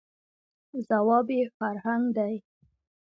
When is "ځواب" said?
0.87-1.27